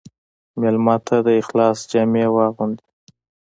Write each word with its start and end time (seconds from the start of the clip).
مېلمه 0.59 0.95
ته 1.07 1.15
د 1.25 1.29
اخلاص 1.41 1.77
جامې 1.91 2.25
واغوندې. 2.33 2.85